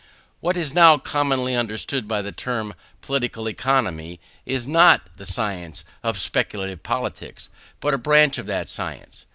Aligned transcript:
What 0.39 0.57
is 0.57 0.73
now 0.73 0.97
commonly 0.97 1.53
understood 1.53 2.07
by 2.07 2.23
the 2.23 2.31
term 2.31 2.73
"Political 3.01 3.47
Economy" 3.49 4.19
is 4.47 4.65
not 4.65 5.01
the 5.17 5.27
science 5.27 5.83
of 6.01 6.17
speculative 6.17 6.81
politics, 6.81 7.51
but 7.79 7.93
a 7.93 7.99
branch 7.99 8.39
of 8.39 8.47
that 8.47 8.67
science. 8.67 9.27